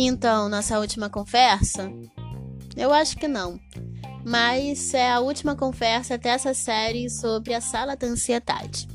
[0.00, 1.90] Então, nossa última conversa?
[2.76, 3.58] Eu acho que não.
[4.24, 8.86] Mas é a última conversa dessa série sobre a sala da ansiedade.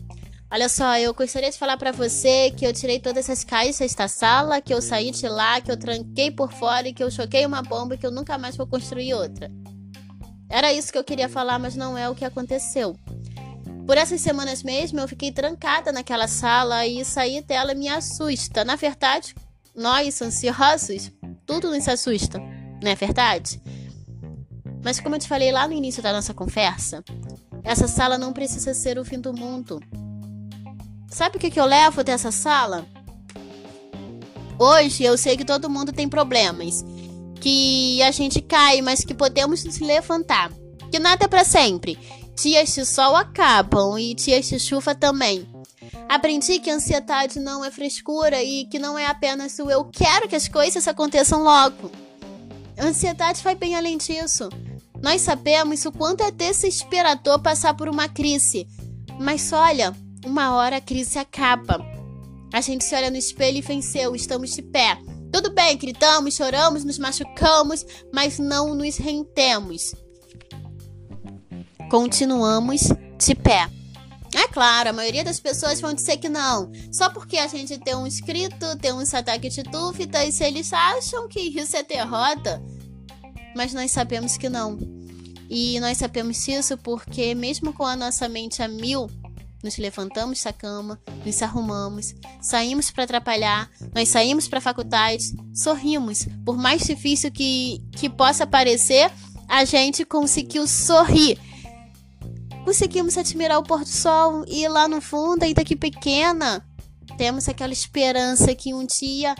[0.49, 4.07] Olha só, eu gostaria de falar para você que eu tirei todas essas caixas da
[4.07, 7.45] sala, que eu saí de lá, que eu tranquei por fora e que eu choquei
[7.45, 9.51] uma bomba e que eu nunca mais vou construir outra.
[10.49, 12.95] Era isso que eu queria falar, mas não é o que aconteceu.
[13.85, 18.63] Por essas semanas mesmo, eu fiquei trancada naquela sala e sair dela me assusta.
[18.63, 19.35] Na verdade,
[19.75, 21.11] nós, ansiosos,
[21.45, 22.39] tudo nos assusta,
[22.81, 23.61] não é verdade?
[24.83, 27.03] Mas como eu te falei lá no início da nossa conversa,
[27.63, 29.81] essa sala não precisa ser o fim do mundo.
[31.07, 32.85] Sabe o que, eu levo dessa sala?
[34.59, 36.83] Hoje eu sei que todo mundo tem problemas,
[37.39, 40.51] que a gente cai, mas que podemos nos levantar,
[40.91, 41.97] que nada é para sempre.
[42.35, 45.47] Dias de sol acabam e dias de chuva também.
[46.09, 50.35] Aprendi que ansiedade não é frescura e que não é apenas o eu quero que
[50.35, 51.91] as coisas aconteçam logo.
[52.77, 54.49] Ansiedade vai bem além disso.
[55.01, 58.67] Nós sabemos o quanto é desesperador passar por uma crise.
[59.19, 61.85] Mas olha, uma hora a crise acaba.
[62.53, 64.97] A gente se olha no espelho e venceu, estamos de pé.
[65.31, 69.95] Tudo bem, gritamos, choramos, nos machucamos, mas não nos rendemos.
[71.89, 72.81] Continuamos
[73.17, 73.69] de pé.
[74.35, 76.71] É claro, a maioria das pessoas vão dizer que não.
[76.91, 81.39] Só porque a gente tem um escrito, tem uns ataques de dúvidas, eles acham que
[81.39, 82.61] isso é derrota.
[83.55, 84.79] Mas nós sabemos que não.
[85.49, 89.07] E nós sabemos isso porque, mesmo com a nossa mente a mil,
[89.63, 96.27] nos levantamos da cama, nos arrumamos, saímos para atrapalhar, nós saímos para a faculdade, sorrimos.
[96.43, 99.11] Por mais difícil que, que possa parecer,
[99.53, 101.39] a gente conseguiu sorrir
[102.65, 106.65] conseguimos admirar o pôr do sol e lá no fundo, ainda que pequena,
[107.17, 109.35] temos aquela esperança que um dia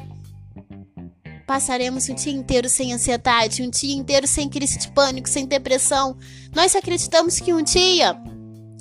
[1.47, 6.15] passaremos um dia inteiro sem ansiedade, um dia inteiro sem crise de pânico, sem depressão.
[6.53, 8.15] Nós acreditamos que um dia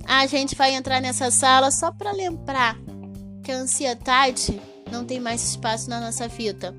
[0.05, 2.77] a gente vai entrar nessa sala só para lembrar
[3.43, 6.77] que a ansiedade não tem mais espaço na nossa vida.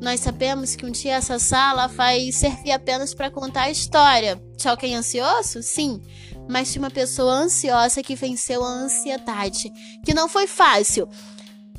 [0.00, 4.68] Nós sabemos que um dia essa sala vai servir apenas para contar a história de
[4.68, 5.62] alguém ansioso?
[5.62, 6.00] Sim,
[6.48, 9.70] mas de uma pessoa ansiosa que venceu a ansiedade,
[10.04, 11.08] que não foi fácil.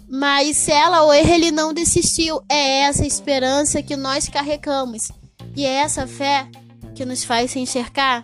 [0.09, 2.41] Mas ela ou ele não desistiu.
[2.49, 5.09] É essa esperança que nós carregamos.
[5.55, 6.47] E é essa fé
[6.95, 8.23] que nos faz enxergar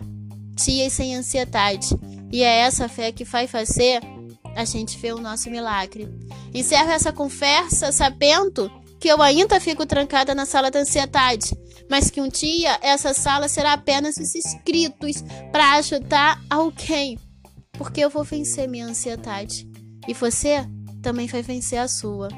[0.54, 1.88] dias sem ansiedade.
[2.32, 4.00] E é essa fé que vai fazer
[4.56, 6.08] a gente ver o nosso milagre.
[6.54, 8.70] Encerro essa conversa sabendo
[9.04, 11.54] que eu ainda fico trancada na sala da ansiedade,
[11.90, 15.22] mas que um dia essa sala será apenas os escritos
[15.52, 17.18] para ajudar alguém,
[17.72, 19.68] porque eu vou vencer minha ansiedade
[20.08, 20.66] e você
[21.02, 22.28] também vai vencer a sua.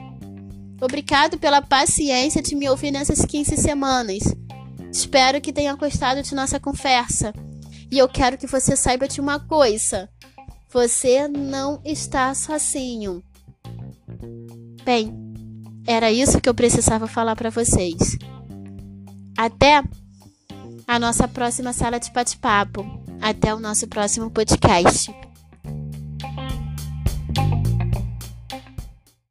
[0.83, 4.25] Obrigado pela paciência de me ouvir nessas 15 semanas.
[4.91, 7.33] Espero que tenha gostado de nossa conversa.
[7.93, 10.11] E eu quero que você saiba de uma coisa:
[10.69, 13.23] você não está sozinho.
[14.85, 15.26] Bem,
[15.87, 18.19] era isso que eu precisava falar para vocês.
[19.37, 19.83] Até
[20.87, 22.85] a nossa próxima sala de bate-papo.
[23.21, 25.15] Até o nosso próximo podcast.